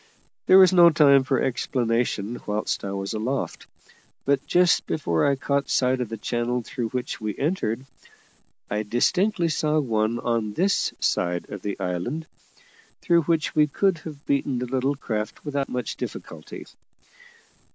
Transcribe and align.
There 0.47 0.57
was 0.57 0.73
no 0.73 0.89
time 0.89 1.23
for 1.23 1.39
explanation 1.39 2.41
whilst 2.47 2.83
I 2.83 2.89
was 2.91 3.13
aloft; 3.13 3.67
but, 4.25 4.43
just 4.47 4.87
before 4.87 5.27
I 5.27 5.35
caught 5.35 5.69
sight 5.69 6.01
of 6.01 6.09
the 6.09 6.17
channel 6.17 6.63
through 6.63 6.89
which 6.89 7.21
we 7.21 7.37
entered, 7.37 7.85
I 8.67 8.81
distinctly 8.81 9.47
saw 9.47 9.79
one 9.79 10.17
on 10.17 10.53
this 10.53 10.91
side 10.99 11.51
of 11.51 11.61
the 11.61 11.79
island, 11.79 12.25
through 13.03 13.21
which 13.25 13.53
we 13.53 13.67
could 13.67 13.99
have 13.99 14.25
beaten 14.25 14.57
the 14.57 14.65
little 14.65 14.95
craft 14.95 15.45
without 15.45 15.69
much 15.69 15.97
difficulty. 15.97 16.65